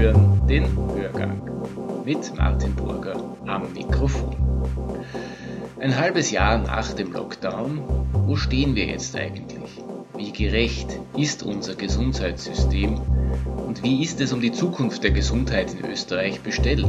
hören 0.00 0.40
den 0.48 0.64
Hörgang 0.94 1.42
mit 2.06 2.34
Martin 2.34 2.74
Burger 2.74 3.22
am 3.46 3.70
Mikrofon. 3.74 4.34
Ein 5.78 5.98
halbes 5.98 6.30
Jahr 6.30 6.56
nach 6.56 6.94
dem 6.94 7.12
Lockdown, 7.12 7.82
wo 8.14 8.34
stehen 8.36 8.74
wir 8.74 8.86
jetzt 8.86 9.14
eigentlich? 9.14 9.82
Wie 10.16 10.32
gerecht 10.32 10.98
ist 11.18 11.42
unser 11.42 11.74
Gesundheitssystem 11.74 12.98
und 13.66 13.82
wie 13.82 14.02
ist 14.02 14.22
es 14.22 14.32
um 14.32 14.40
die 14.40 14.52
Zukunft 14.52 15.04
der 15.04 15.10
Gesundheit 15.10 15.74
in 15.74 15.84
Österreich 15.84 16.40
bestellt? 16.40 16.88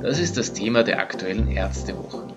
Das 0.00 0.20
ist 0.20 0.36
das 0.36 0.52
Thema 0.52 0.84
der 0.84 1.00
aktuellen 1.00 1.48
Ärztewoche. 1.48 2.28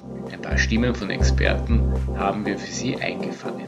Paar 0.53 0.59
Stimmen 0.59 0.93
von 0.93 1.09
Experten 1.09 1.81
haben 2.15 2.45
wir 2.45 2.59
für 2.59 2.71
Sie 2.71 2.95
eingefangen. 2.95 3.65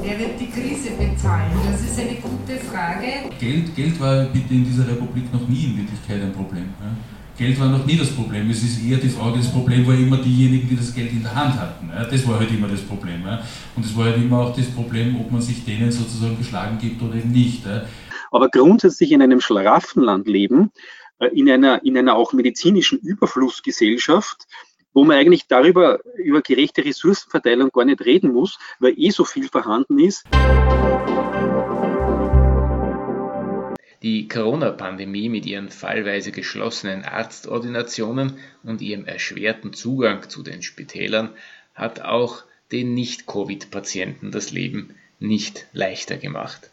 Wer 0.00 0.18
wird 0.18 0.40
die 0.40 0.48
Krise 0.48 0.92
bezahlen? 0.92 1.52
Das 1.70 1.82
ist 1.82 2.00
eine 2.00 2.14
gute 2.14 2.58
Frage. 2.58 3.28
Geld, 3.38 3.76
Geld 3.76 4.00
war 4.00 4.24
bitte 4.24 4.54
in 4.54 4.64
dieser 4.64 4.88
Republik 4.88 5.30
noch 5.30 5.46
nie 5.46 5.64
in 5.64 5.76
Wirklichkeit 5.76 6.22
ein 6.22 6.32
Problem. 6.32 6.70
Ja? 6.80 6.96
Geld 7.36 7.60
war 7.60 7.68
noch 7.68 7.84
nie 7.84 7.98
das 7.98 8.08
Problem. 8.12 8.48
Es 8.48 8.62
ist 8.62 8.82
eher 8.82 8.96
die 8.96 9.10
Frage, 9.10 9.36
das 9.36 9.52
Problem 9.52 9.86
war 9.86 9.92
immer 9.92 10.16
diejenigen, 10.16 10.70
die 10.70 10.76
das 10.76 10.94
Geld 10.94 11.12
in 11.12 11.22
der 11.22 11.34
Hand 11.34 11.60
hatten. 11.60 11.90
Ja? 11.94 12.04
Das 12.04 12.26
war 12.26 12.38
halt 12.38 12.50
immer 12.50 12.68
das 12.68 12.80
Problem. 12.80 13.26
Ja? 13.26 13.42
Und 13.76 13.84
es 13.84 13.94
war 13.94 14.06
halt 14.06 14.16
immer 14.16 14.38
auch 14.38 14.56
das 14.56 14.70
Problem, 14.70 15.20
ob 15.20 15.30
man 15.30 15.42
sich 15.42 15.66
denen 15.66 15.92
sozusagen 15.92 16.38
geschlagen 16.38 16.78
gibt 16.80 17.02
oder 17.02 17.16
eben 17.16 17.30
nicht. 17.30 17.62
Aber 18.30 18.48
grundsätzlich 18.48 19.12
in 19.12 19.20
einem 19.20 19.42
Schlaraffenland 19.42 20.26
leben, 20.26 20.70
äh, 21.18 21.26
in 21.38 21.50
einer, 21.50 21.84
in 21.84 21.98
einer 21.98 22.16
auch 22.16 22.32
medizinischen 22.32 23.00
Überflussgesellschaft, 23.00 24.46
wo 24.92 25.04
man 25.04 25.16
eigentlich 25.16 25.46
darüber, 25.46 26.00
über 26.16 26.42
gerechte 26.42 26.84
Ressourcenverteilung 26.84 27.70
gar 27.70 27.84
nicht 27.84 28.04
reden 28.04 28.32
muss, 28.32 28.58
weil 28.78 28.94
eh 28.98 29.10
so 29.10 29.24
viel 29.24 29.48
vorhanden 29.48 29.98
ist. 29.98 30.26
Die 34.02 34.26
Corona-Pandemie 34.26 35.28
mit 35.28 35.46
ihren 35.46 35.68
fallweise 35.68 36.32
geschlossenen 36.32 37.04
Arztordinationen 37.04 38.38
und 38.64 38.82
ihrem 38.82 39.04
erschwerten 39.04 39.72
Zugang 39.72 40.28
zu 40.28 40.42
den 40.42 40.62
Spitälern 40.62 41.30
hat 41.74 42.00
auch 42.00 42.42
den 42.72 42.94
Nicht-Covid-Patienten 42.94 44.32
das 44.32 44.50
Leben 44.50 44.96
nicht 45.20 45.66
leichter 45.72 46.16
gemacht. 46.16 46.70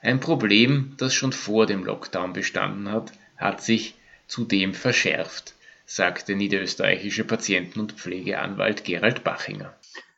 Ein 0.00 0.18
Problem, 0.18 0.94
das 0.96 1.12
schon 1.14 1.32
vor 1.32 1.66
dem 1.66 1.84
Lockdown 1.84 2.32
bestanden 2.32 2.90
hat, 2.90 3.12
hat 3.36 3.62
sich 3.62 3.94
zudem 4.26 4.72
verschärft 4.72 5.54
sagt 5.94 6.28
der 6.28 6.36
niederösterreichische 6.36 7.24
Patienten- 7.24 7.80
und 7.80 7.92
Pflegeanwalt 7.92 8.84
Gerald 8.84 9.24
Bachinger. 9.24 9.74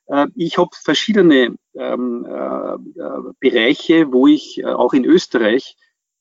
Äh, 0.07 0.27
ich 0.37 0.57
habe 0.59 0.71
verschiedene 0.73 1.57
ähm, 1.75 2.27
äh, 2.27 3.33
Bereiche, 3.41 4.13
wo 4.13 4.27
ich 4.29 4.59
äh, 4.59 4.67
auch 4.67 4.93
in 4.93 5.05
Österreich 5.05 5.77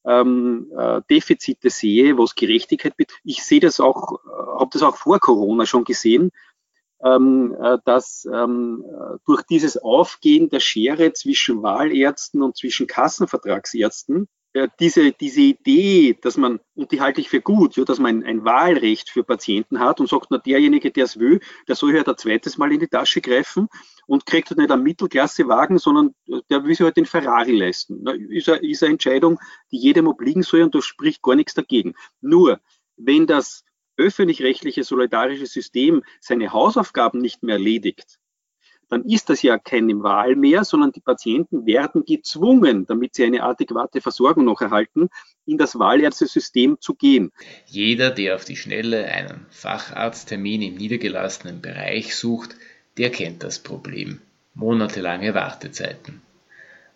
ähm, 0.06 0.72
äh, 0.76 1.02
Defizite 1.10 1.70
sehe, 1.70 2.18
was 2.18 2.36
Gerechtigkeit 2.36 2.98
betrifft. 2.98 3.22
Ich 3.24 3.44
sehe 3.44 3.60
das 3.60 3.80
auch, 3.80 4.14
äh, 4.26 4.60
habe 4.60 4.70
das 4.74 4.82
auch 4.82 4.98
vor 4.98 5.20
Corona 5.20 5.66
schon 5.68 5.84
gesehen, 5.84 6.32
ähm, 7.04 7.56
äh, 7.62 7.78
dass 7.86 8.26
ähm, 8.26 8.84
durch 9.26 9.44
dieses 9.44 9.78
Aufgehen 9.78 10.50
der 10.50 10.62
Schere 10.62 11.14
zwischen 11.14 11.62
Wahlärzten 11.62 12.42
und 12.42 12.58
zwischen 12.58 12.88
Kassenvertragsärzten 12.88 14.28
diese, 14.80 15.12
diese 15.14 15.42
Idee, 15.42 16.18
dass 16.22 16.38
man, 16.38 16.60
und 16.76 16.92
die 16.92 17.02
halte 17.02 17.22
ich 17.22 17.30
für 17.30 17.42
gut, 17.42 17.76
ja, 17.76 17.84
dass 17.86 18.00
man 18.00 18.24
ein, 18.24 18.46
Wahlrecht 18.46 19.10
für 19.10 19.24
Patienten 19.24 19.80
hat 19.80 20.00
und 20.00 20.10
sagt, 20.10 20.28
na, 20.30 20.38
derjenige, 20.38 20.92
der 20.92 21.06
es 21.06 21.20
will, 21.20 21.40
der 21.68 21.76
soll 21.76 21.94
halt 21.94 22.08
ein 22.08 22.18
zweites 22.18 22.58
Mal 22.58 22.72
in 22.72 22.80
die 22.80 22.88
Tasche 22.88 23.22
greifen 23.22 23.68
und 24.06 24.26
kriegt 24.26 24.50
halt 24.50 24.60
nicht 24.60 24.72
einen 24.72 24.84
Mittelklassewagen, 24.84 25.80
sondern 25.80 26.14
der 26.50 26.64
will 26.64 26.76
sich 26.76 26.82
halt 26.82 26.98
den 26.98 27.06
Ferrari 27.06 27.52
leisten. 27.52 28.02
Na, 28.04 28.12
ist, 28.12 28.48
eine, 28.48 28.60
ist 28.60 28.84
eine 28.84 28.94
Entscheidung, 28.94 29.40
die 29.72 29.78
jedem 29.78 30.08
obliegen 30.08 30.44
soll 30.44 30.62
und 30.62 30.76
da 30.76 30.82
spricht 30.82 31.24
gar 31.24 31.36
nichts 31.36 31.56
dagegen. 31.56 31.96
Nur, 32.22 32.60
wenn 32.96 33.26
das 33.26 33.64
öffentlich-rechtliche 33.98 34.84
solidarische 34.84 35.46
System 35.46 36.04
seine 36.20 36.52
Hausaufgaben 36.52 37.20
nicht 37.20 37.44
mehr 37.44 37.56
erledigt, 37.56 38.20
dann 38.94 39.06
ist 39.06 39.30
das 39.30 39.42
ja 39.42 39.58
keine 39.58 40.04
Wahl 40.04 40.36
mehr, 40.36 40.64
sondern 40.64 40.92
die 40.92 41.02
Patienten 41.02 41.66
werden 41.66 42.06
gezwungen, 42.06 42.86
damit 42.86 43.16
sie 43.16 43.26
eine 43.26 43.42
adäquate 43.42 44.02
Versorgung 44.02 44.46
noch 44.46 44.62
erhalten, 44.62 45.10
in 45.46 45.58
das 45.58 45.80
Wahlärztesystem 45.80 46.78
zu 46.80 46.94
gehen. 46.94 47.32
Jeder, 47.66 48.12
der 48.12 48.36
auf 48.36 48.46
die 48.46 48.56
Schnelle 48.56 49.06
einen 49.06 49.48
Facharzttermin 49.50 50.62
im 50.62 50.76
niedergelassenen 50.76 51.62
Bereich 51.62 52.16
sucht, 52.16 52.56
der 52.98 53.10
kennt 53.10 53.42
das 53.42 53.60
Problem. 53.60 54.22
Monatelange 54.54 55.34
Wartezeiten. 55.34 56.22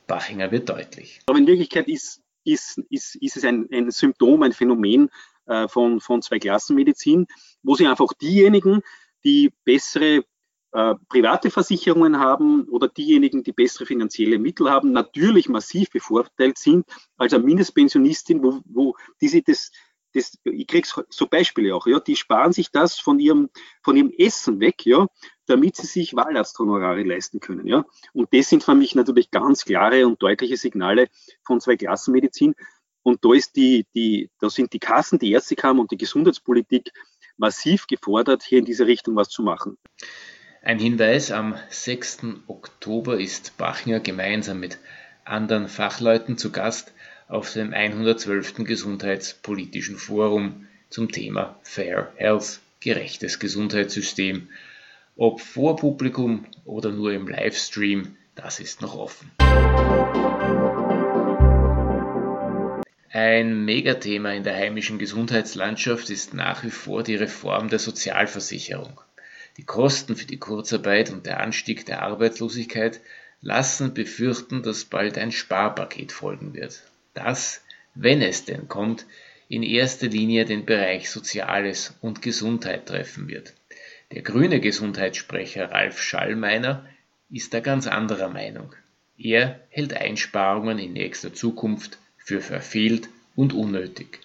Bachinger 0.05 0.51
wird 0.51 0.69
deutlich. 0.69 1.21
Aber 1.25 1.39
in 1.39 1.47
Wirklichkeit 1.47 1.87
ist, 1.87 2.21
ist, 2.43 2.77
ist, 2.89 3.15
ist 3.15 3.37
es 3.37 3.43
ein, 3.43 3.67
ein 3.73 3.89
Symptom, 3.89 4.43
ein 4.43 4.53
Phänomen 4.53 5.09
äh, 5.47 5.67
von, 5.67 5.99
von 5.99 6.21
Zwei-Klassen-Medizin, 6.21 7.25
wo 7.63 7.75
sie 7.75 7.87
einfach 7.87 8.13
diejenigen, 8.13 8.81
die 9.23 9.51
bessere 9.65 10.23
äh, 10.73 10.95
private 11.09 11.49
Versicherungen 11.49 12.19
haben 12.19 12.67
oder 12.69 12.87
diejenigen, 12.87 13.43
die 13.43 13.53
bessere 13.53 13.85
finanzielle 13.85 14.37
Mittel 14.37 14.69
haben, 14.69 14.91
natürlich 14.91 15.49
massiv 15.49 15.89
bevorteilt 15.91 16.57
sind 16.57 16.85
als 17.17 17.33
eine 17.33 17.43
Mindestpensionistin, 17.43 18.43
wo, 18.43 18.59
wo 18.65 18.95
die 19.21 19.29
sich 19.29 19.43
das, 19.45 19.71
das, 20.13 20.37
ich 20.43 20.67
kriege 20.67 20.87
so 21.09 21.27
Beispiele 21.27 21.73
auch, 21.73 21.87
ja, 21.87 21.99
die 21.99 22.15
sparen 22.15 22.51
sich 22.51 22.71
das 22.71 22.99
von 22.99 23.19
ihrem, 23.19 23.49
von 23.81 23.95
ihrem 23.95 24.11
Essen 24.17 24.59
weg, 24.59 24.85
ja, 24.85 25.07
damit 25.45 25.77
sie 25.77 25.87
sich 25.87 26.15
Wahlarzthonorare 26.15 27.03
leisten 27.03 27.39
können, 27.39 27.65
ja. 27.65 27.85
Und 28.13 28.33
das 28.33 28.49
sind 28.49 28.63
für 28.63 28.75
mich 28.75 28.93
natürlich 28.93 29.31
ganz 29.31 29.63
klare 29.63 30.05
und 30.05 30.21
deutliche 30.21 30.57
Signale 30.57 31.07
von 31.45 31.61
Zwei-Klassen-Medizin. 31.61 32.55
Und 33.03 33.23
da 33.23 33.33
ist 33.33 33.55
die, 33.55 33.85
die, 33.95 34.29
da 34.39 34.49
sind 34.49 34.73
die 34.73 34.79
Kassen, 34.79 35.17
die 35.17 35.31
Ärztekammer 35.31 35.79
und 35.79 35.91
die 35.91 35.97
Gesundheitspolitik 35.97 36.91
massiv 37.37 37.87
gefordert, 37.87 38.43
hier 38.43 38.59
in 38.59 38.65
diese 38.65 38.85
Richtung 38.85 39.15
was 39.15 39.29
zu 39.29 39.43
machen. 39.43 39.77
Ein 40.67 40.79
Hinweis, 40.79 41.31
am 41.31 41.55
6. 41.69 42.43
Oktober 42.47 43.17
ist 43.21 43.55
Bachner 43.55 44.01
gemeinsam 44.01 44.59
mit 44.59 44.79
anderen 45.23 45.69
Fachleuten 45.69 46.37
zu 46.37 46.51
Gast 46.51 46.91
auf 47.29 47.53
dem 47.53 47.73
112. 47.73 48.65
Gesundheitspolitischen 48.65 49.95
Forum 49.95 50.67
zum 50.89 51.09
Thema 51.09 51.57
Fair 51.63 52.11
Health, 52.17 52.59
gerechtes 52.81 53.39
Gesundheitssystem. 53.39 54.49
Ob 55.15 55.39
vor 55.39 55.77
Publikum 55.77 56.45
oder 56.65 56.91
nur 56.91 57.13
im 57.13 57.29
Livestream, 57.29 58.17
das 58.35 58.59
ist 58.59 58.81
noch 58.81 58.97
offen. 58.97 59.31
Ein 63.09 63.63
Megathema 63.63 64.33
in 64.33 64.43
der 64.43 64.55
heimischen 64.55 64.99
Gesundheitslandschaft 64.99 66.09
ist 66.09 66.33
nach 66.33 66.65
wie 66.65 66.71
vor 66.71 67.03
die 67.03 67.15
Reform 67.15 67.69
der 67.69 67.79
Sozialversicherung. 67.79 68.99
Die 69.57 69.65
Kosten 69.65 70.15
für 70.15 70.25
die 70.25 70.37
Kurzarbeit 70.37 71.09
und 71.09 71.25
der 71.25 71.39
Anstieg 71.39 71.85
der 71.85 72.03
Arbeitslosigkeit 72.03 73.01
lassen 73.41 73.93
befürchten, 73.93 74.63
dass 74.63 74.85
bald 74.85 75.17
ein 75.17 75.31
Sparpaket 75.31 76.11
folgen 76.11 76.53
wird, 76.53 76.83
das, 77.13 77.63
wenn 77.95 78.21
es 78.21 78.45
denn 78.45 78.67
kommt, 78.67 79.05
in 79.49 79.63
erster 79.63 80.07
Linie 80.07 80.45
den 80.45 80.65
Bereich 80.65 81.09
Soziales 81.09 81.95
und 82.01 82.21
Gesundheit 82.21 82.85
treffen 82.85 83.27
wird. 83.27 83.53
Der 84.11 84.21
grüne 84.21 84.59
Gesundheitssprecher 84.59 85.71
Ralf 85.71 86.01
Schallmeiner 86.01 86.85
ist 87.29 87.53
da 87.53 87.59
ganz 87.59 87.87
anderer 87.87 88.29
Meinung. 88.29 88.73
Er 89.17 89.59
hält 89.69 89.93
Einsparungen 89.93 90.79
in 90.79 90.93
nächster 90.93 91.33
Zukunft 91.33 91.97
für 92.17 92.41
verfehlt 92.41 93.09
und 93.35 93.53
unnötig. 93.53 94.19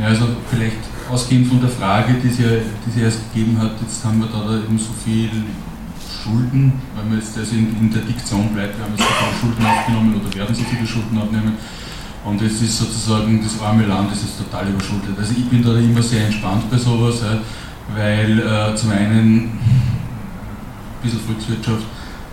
Ja, 0.00 0.06
also 0.06 0.28
vielleicht 0.48 0.78
ausgehend 1.10 1.48
von 1.48 1.60
der 1.60 1.68
Frage, 1.68 2.14
die 2.14 2.28
ja 2.28 2.48
die 2.86 2.90
sie 2.90 3.02
erst 3.02 3.32
gegeben 3.32 3.58
hat, 3.60 3.72
jetzt 3.82 4.04
haben 4.04 4.20
wir 4.20 4.28
da 4.28 4.56
eben 4.56 4.78
so 4.78 4.92
viel 5.04 5.28
Schulden, 6.00 6.72
wenn 6.96 7.08
man 7.08 7.18
jetzt 7.18 7.36
also 7.36 7.54
in, 7.54 7.76
in 7.78 7.92
der 7.92 8.02
Diktion 8.02 8.54
bleibt, 8.54 8.78
wir 8.78 8.84
haben 8.84 8.94
jetzt 8.96 9.06
so 9.06 9.14
viele 9.14 9.40
Schulden 9.40 9.66
aufgenommen 9.66 10.20
oder 10.20 10.34
werden 10.34 10.54
so 10.54 10.62
viele 10.62 10.86
Schulden 10.86 11.18
aufnehmen. 11.18 11.52
Und 12.24 12.40
es 12.42 12.60
ist 12.60 12.78
sozusagen 12.78 13.42
das 13.42 13.60
arme 13.60 13.86
Land, 13.86 14.10
das 14.10 14.22
ist 14.22 14.38
total 14.38 14.68
überschuldet. 14.68 15.18
Also 15.18 15.32
ich 15.36 15.48
bin 15.48 15.62
da 15.62 15.76
immer 15.78 16.02
sehr 16.02 16.26
entspannt 16.26 16.70
bei 16.70 16.76
sowas, 16.76 17.22
weil 17.94 18.38
äh, 18.38 18.74
zum 18.76 18.90
einen 18.90 19.44
ein 19.44 19.58
bisschen 21.02 21.20
Volkswirtschaft 21.20 21.84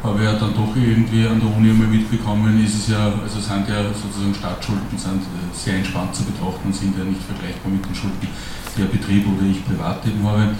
habe 0.04 0.24
ja 0.24 0.34
dann 0.34 0.54
doch 0.54 0.76
irgendwie 0.76 1.28
an 1.28 1.40
der 1.40 1.56
Uni 1.56 1.70
einmal 1.70 1.88
mitbekommen, 1.88 2.64
ist 2.64 2.76
es 2.76 2.88
ja, 2.90 3.12
also 3.12 3.40
sind 3.40 3.68
ja 3.68 3.84
sozusagen 3.94 4.34
Staatsschulden 4.34 4.98
sind 4.98 5.24
sehr 5.54 5.76
entspannt 5.76 6.16
zu 6.16 6.24
betrachten 6.24 6.68
und 6.68 6.76
sind 6.76 6.98
ja 6.98 7.04
nicht 7.04 7.22
vergleichbar 7.24 7.72
mit 7.72 7.86
den 7.86 7.96
Schulden, 7.96 8.22
die 8.22 8.82
ein 8.82 8.92
Betrieb 8.92 9.26
oder 9.28 9.46
ich 9.46 9.66
privat 9.66 10.06
eben 10.06 10.24
habe. 10.24 10.56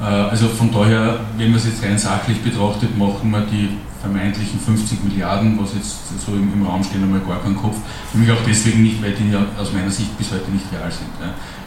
Äh, 0.00 0.04
also 0.04 0.48
von 0.48 0.72
daher, 0.72 1.20
wenn 1.36 1.50
man 1.50 1.58
es 1.58 1.66
jetzt 1.66 1.82
rein 1.82 1.98
sachlich 1.98 2.42
betrachtet, 2.42 2.96
machen 2.96 3.30
wir 3.30 3.40
die 3.40 3.70
vermeintlichen 4.00 4.60
50 4.60 5.04
Milliarden, 5.04 5.58
was 5.58 5.74
jetzt 5.74 5.96
so 6.24 6.32
im, 6.32 6.52
im 6.52 6.66
Raum 6.66 6.82
stehen, 6.84 7.02
einmal 7.02 7.20
gar 7.20 7.42
keinen 7.42 7.56
Kopf. 7.56 7.76
Für 8.12 8.18
mich 8.18 8.30
auch 8.30 8.44
deswegen 8.46 8.82
nicht, 8.82 9.02
weil 9.02 9.12
die 9.12 9.30
ja 9.32 9.44
aus 9.58 9.72
meiner 9.72 9.90
Sicht 9.90 10.16
bis 10.16 10.30
heute 10.30 10.50
nicht 10.50 10.64
real 10.72 10.90
sind. 10.90 11.10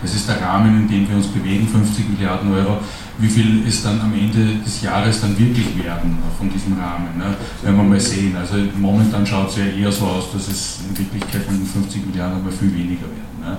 Das 0.01 0.15
ist 0.15 0.29
der 0.29 0.41
Rahmen, 0.41 0.77
in 0.77 0.87
dem 0.87 1.09
wir 1.09 1.17
uns 1.17 1.27
bewegen, 1.27 1.67
50 1.67 2.09
Milliarden 2.09 2.53
Euro. 2.53 2.77
Wie 3.17 3.27
viel 3.27 3.67
es 3.67 3.83
dann 3.83 3.99
am 3.99 4.13
Ende 4.13 4.63
des 4.63 4.81
Jahres 4.81 5.19
dann 5.19 5.37
wirklich 5.37 5.77
werden 5.83 6.17
von 6.37 6.49
diesem 6.49 6.79
Rahmen, 6.79 7.17
ne? 7.17 7.35
werden 7.61 7.75
wir 7.75 7.83
mal 7.83 7.99
sehen. 7.99 8.33
Also 8.37 8.55
momentan 8.79 9.25
schaut 9.25 9.49
es 9.49 9.57
ja 9.57 9.65
eher 9.65 9.91
so 9.91 10.05
aus, 10.05 10.31
dass 10.31 10.47
es 10.47 10.79
in 10.87 10.97
Wirklichkeit 10.97 11.51
mit 11.51 11.59
den 11.59 11.67
50 11.67 12.05
Milliarden 12.05 12.37
einmal 12.37 12.53
viel 12.53 12.73
weniger 12.73 13.07
werden. 13.07 13.39
Ne? 13.41 13.57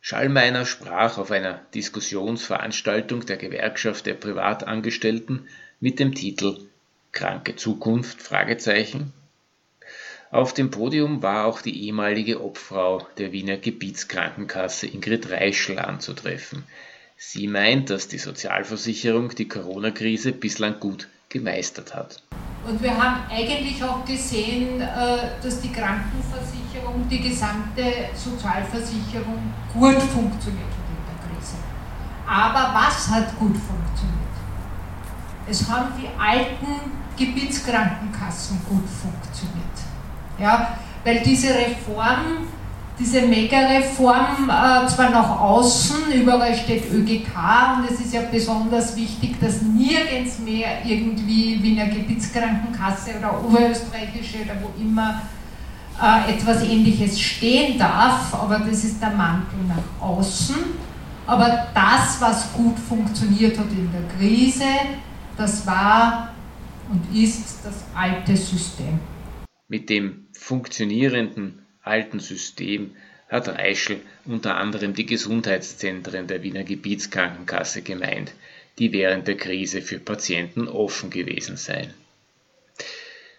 Schallmeiner 0.00 0.64
sprach 0.64 1.18
auf 1.18 1.30
einer 1.30 1.60
Diskussionsveranstaltung 1.74 3.26
der 3.26 3.36
Gewerkschaft 3.36 4.06
der 4.06 4.14
Privatangestellten 4.14 5.46
mit 5.78 5.98
dem 5.98 6.14
Titel 6.14 6.58
Kranke 7.12 7.56
Zukunft? 7.56 8.30
Auf 10.30 10.54
dem 10.54 10.70
Podium 10.70 11.22
war 11.22 11.44
auch 11.44 11.60
die 11.60 11.86
ehemalige 11.86 12.42
Obfrau 12.42 13.06
der 13.18 13.32
Wiener 13.32 13.56
Gebietskrankenkasse 13.56 14.86
Ingrid 14.86 15.30
Reischl 15.30 15.78
anzutreffen. 15.78 16.64
Sie 17.16 17.48
meint, 17.48 17.90
dass 17.90 18.08
die 18.08 18.18
Sozialversicherung 18.18 19.34
die 19.34 19.48
Corona-Krise 19.48 20.32
bislang 20.32 20.80
gut 20.80 21.08
gemeistert 21.28 21.94
hat. 21.94 22.22
Und 22.66 22.82
wir 22.82 22.92
haben 22.92 23.20
eigentlich 23.30 23.82
auch 23.82 24.04
gesehen, 24.04 24.80
äh, 24.80 24.86
dass 25.42 25.60
die 25.60 25.72
Krankenversicherung, 25.72 27.08
die 27.08 27.20
gesamte 27.20 27.82
Sozialversicherung 28.14 29.52
gut 29.72 30.02
funktioniert 30.02 30.68
hat 30.68 30.86
in 30.88 31.02
der 31.08 31.36
Krise. 31.36 31.56
Aber 32.26 32.74
was 32.74 33.08
hat 33.08 33.38
gut 33.38 33.56
funktioniert? 33.56 34.20
Es 35.48 35.68
haben 35.68 35.92
die 36.00 36.08
alten 36.18 36.92
Gebietskrankenkassen 37.16 38.60
gut 38.68 38.88
funktioniert. 38.88 39.66
Ja, 40.38 40.78
weil 41.04 41.20
diese 41.20 41.48
Reform 41.48 42.46
diese 43.00 43.22
Mega-Reform 43.22 44.50
äh, 44.50 44.86
zwar 44.86 45.10
nach 45.10 45.40
außen, 45.40 46.12
überall 46.12 46.54
steht 46.54 46.92
ÖGK 46.92 47.28
und 47.78 47.90
es 47.90 48.00
ist 48.00 48.12
ja 48.12 48.20
besonders 48.30 48.94
wichtig, 48.96 49.40
dass 49.40 49.62
nirgends 49.62 50.38
mehr 50.38 50.84
irgendwie 50.84 51.62
Wiener 51.62 51.86
Gebietskrankenkasse 51.86 53.18
oder 53.18 53.42
Oberösterreichische 53.42 54.42
oder 54.44 54.56
wo 54.60 54.80
immer 54.80 55.22
äh, 56.00 56.32
etwas 56.34 56.62
ähnliches 56.62 57.18
stehen 57.18 57.78
darf, 57.78 58.34
aber 58.34 58.58
das 58.58 58.84
ist 58.84 59.00
der 59.00 59.10
Mantel 59.10 59.58
nach 59.66 60.06
außen. 60.06 60.56
Aber 61.26 61.68
das, 61.74 62.20
was 62.20 62.52
gut 62.52 62.78
funktioniert 62.78 63.56
hat 63.58 63.70
in 63.70 63.90
der 63.92 64.02
Krise, 64.18 64.64
das 65.36 65.66
war 65.66 66.34
und 66.90 67.16
ist 67.16 67.60
das 67.64 67.84
alte 67.94 68.36
System. 68.36 68.98
Mit 69.68 69.88
dem 69.88 70.26
funktionierenden 70.36 71.60
alten 71.90 72.20
System 72.20 72.96
hat 73.28 73.48
Reischl 73.48 74.00
unter 74.24 74.56
anderem 74.56 74.94
die 74.94 75.06
Gesundheitszentren 75.06 76.26
der 76.26 76.42
Wiener 76.42 76.64
Gebietskrankenkasse 76.64 77.82
gemeint, 77.82 78.32
die 78.78 78.92
während 78.92 79.28
der 79.28 79.36
Krise 79.36 79.82
für 79.82 79.98
Patienten 79.98 80.68
offen 80.68 81.10
gewesen 81.10 81.56
seien. 81.56 81.92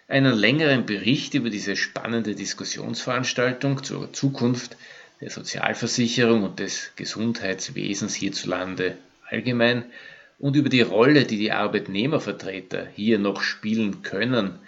Einen 0.08 0.34
längeren 0.34 0.84
Bericht 0.86 1.34
über 1.34 1.50
diese 1.50 1.76
spannende 1.76 2.34
Diskussionsveranstaltung 2.34 3.82
zur 3.82 4.12
Zukunft 4.12 4.76
der 5.20 5.30
Sozialversicherung 5.30 6.42
und 6.42 6.58
des 6.58 6.92
Gesundheitswesens 6.96 8.14
hierzulande 8.14 8.98
allgemein 9.28 9.84
und 10.38 10.56
über 10.56 10.68
die 10.68 10.82
Rolle, 10.82 11.24
die 11.24 11.38
die 11.38 11.52
Arbeitnehmervertreter 11.52 12.88
hier 12.94 13.18
noch 13.18 13.42
spielen 13.42 14.02
können, 14.02 14.58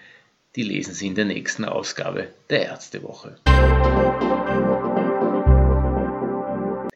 die 0.56 0.62
lesen 0.62 0.94
Sie 0.94 1.08
in 1.08 1.14
der 1.14 1.24
nächsten 1.24 1.64
Ausgabe 1.64 2.28
der 2.48 2.66
Ärztewoche. 2.66 3.36